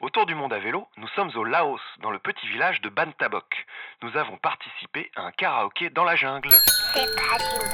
[0.00, 3.66] Autour du monde à vélo, nous sommes au Laos, dans le petit village de Bantabok.
[4.00, 6.50] Nous avons participé à un karaoké dans la jungle.
[6.94, 7.64] C'est pratiquement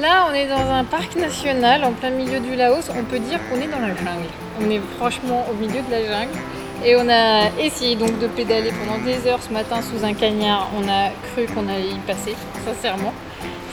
[0.00, 2.90] Là, on est dans un parc national en plein milieu du Laos.
[2.96, 4.30] On peut dire qu'on est dans la jungle.
[4.58, 6.38] On est franchement au milieu de la jungle.
[6.86, 10.70] Et on a essayé donc de pédaler pendant des heures ce matin sous un cagnard.
[10.74, 12.34] On a cru qu'on allait y passer,
[12.64, 13.12] sincèrement.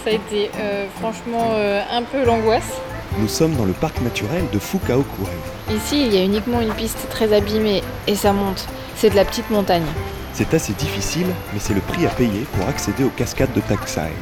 [0.04, 2.71] Ça a été euh, franchement euh, un peu l'angoisse.
[3.17, 5.27] Nous sommes dans le parc naturel de Fukaokuai.
[5.76, 8.66] Ici, il y a uniquement une piste très abîmée et ça monte.
[8.95, 9.85] C'est de la petite montagne.
[10.34, 14.13] C'est assez difficile, mais c'est le prix à payer pour accéder aux cascades de Taksai.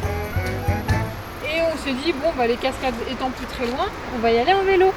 [1.46, 3.86] Et on se dit, bon, bah, les cascades étant plus très loin,
[4.16, 4.92] on va y aller en vélo.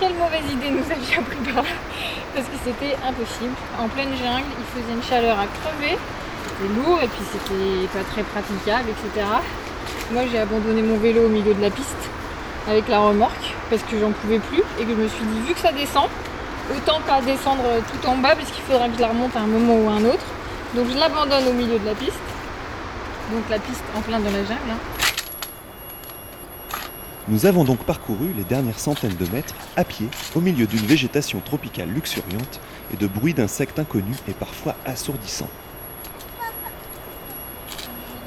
[0.00, 1.70] Quelle mauvaise idée nous avions pris par là,
[2.34, 3.54] parce que c'était impossible.
[3.78, 5.98] En pleine jungle, il faisait une chaleur à crever,
[6.44, 9.26] c'était lourd et puis c'était pas très praticable, etc.
[10.12, 11.96] Moi, j'ai abandonné mon vélo au milieu de la piste
[12.68, 15.54] avec la remorque parce que j'en pouvais plus et que je me suis dit, vu
[15.54, 16.08] que ça descend,
[16.74, 19.46] autant pas descendre tout en bas parce qu'il faudra que je la remonte à un
[19.46, 20.24] moment ou à un autre.
[20.74, 22.12] Donc je l'abandonne au milieu de la piste.
[23.32, 24.70] Donc la piste en plein dans la jungle.
[24.70, 24.78] hein.
[27.28, 31.40] Nous avons donc parcouru les dernières centaines de mètres à pied au milieu d'une végétation
[31.40, 32.60] tropicale luxuriante
[32.94, 35.50] et de bruits d'insectes inconnus et parfois assourdissants.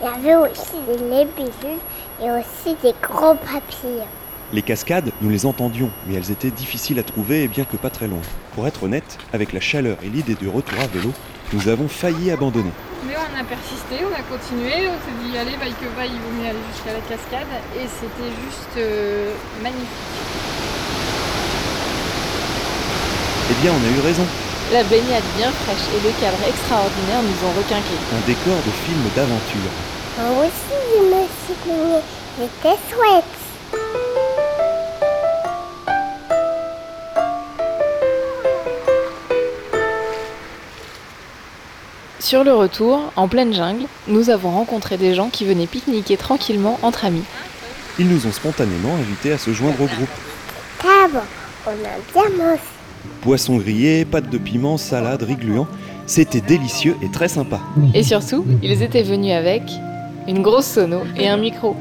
[0.01, 1.79] Il y avait aussi des libellules
[2.21, 4.07] et aussi des gros papillons.
[4.53, 7.89] Les cascades, nous les entendions, mais elles étaient difficiles à trouver et bien que pas
[7.89, 8.21] très loin.
[8.55, 11.11] Pour être honnête, avec la chaleur et l'idée du retour à vélo,
[11.51, 12.71] nous avons failli abandonner.
[13.05, 16.19] Mais on a persisté, on a continué, on s'est dit allez, vaille que vaille, il
[16.21, 19.85] vaut mieux aller jusqu'à la cascade et c'était juste euh, magnifique.
[23.51, 24.25] Eh bien, on a eu raison.
[24.71, 27.95] La baignade bien fraîche et le cadre extraordinaire nous ont requinqué.
[28.13, 29.71] Un décor de film d'aventure.
[30.19, 32.03] Moi aussi, je me suis baignée.
[32.37, 33.23] C'était chouette.
[42.19, 46.77] Sur le retour, en pleine jungle, nous avons rencontré des gens qui venaient pique-niquer tranquillement
[46.83, 47.23] entre amis.
[47.97, 50.09] Ils nous ont spontanément invités à se joindre au groupe.
[51.65, 51.73] On a
[52.13, 52.61] bien mangé.
[53.21, 55.67] Poisson grillé, pâtes de piment, salade, riz gluant.
[56.05, 57.59] C'était délicieux et très sympa.
[57.93, 59.63] Et surtout, ils étaient venus avec
[60.27, 61.75] une grosse sono et un micro.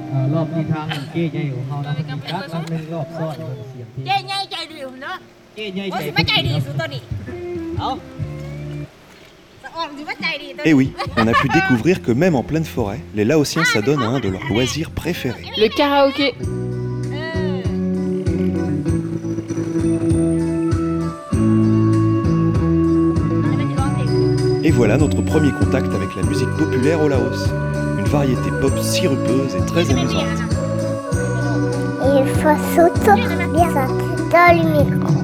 [10.65, 14.09] Et oui, on a pu découvrir que même en pleine forêt, les Laotiens s'adonnent à
[14.09, 15.45] un de leurs loisirs préférés.
[15.57, 16.35] Le karaoké.
[24.69, 27.49] Et voilà notre premier contact avec la musique populaire au Laos.
[27.99, 30.27] Une variété pop sirupeuse et très amusante.
[32.05, 33.17] Il faut sentir
[34.31, 35.18] dans le micro.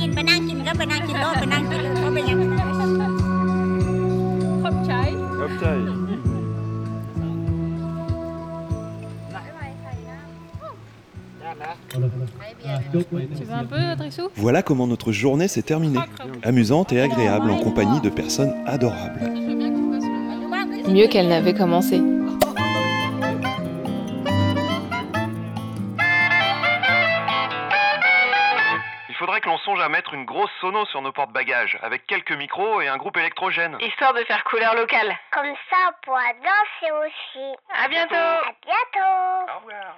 [0.00, 2.54] กินไปนั่งกินก็ไปนั่งกินโลดไปนั่งกินเลยเขาไปยังไง
[4.64, 5.78] Hop chai.
[13.38, 15.98] Tu veux un peu, Dressou Voilà comment notre journée s'est terminée.
[16.42, 19.20] Amusante et agréable en compagnie de personnes adorables.
[20.88, 22.00] Mieux qu'elle n'avait commencé.
[29.59, 33.17] Songe à mettre une grosse sono sur nos porte-bagages, avec quelques micros et un groupe
[33.17, 33.77] électrogène.
[33.79, 35.17] Histoire de faire couleur locale.
[35.31, 37.55] Comme ça, on pourra danser aussi.
[37.73, 39.53] À bientôt À bientôt.
[39.53, 39.95] Au revoir.